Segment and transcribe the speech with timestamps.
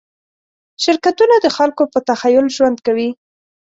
[0.83, 3.09] شرکتونه د خلکو په تخیل ژوند کوي.